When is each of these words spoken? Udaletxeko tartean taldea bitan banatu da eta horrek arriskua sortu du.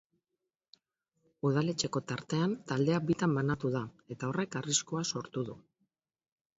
Udaletxeko 1.49 2.03
tartean 2.13 2.57
taldea 2.73 3.05
bitan 3.13 3.39
banatu 3.39 3.73
da 3.79 3.85
eta 4.17 4.31
horrek 4.33 4.61
arriskua 4.65 5.09
sortu 5.15 5.49
du. 5.53 5.63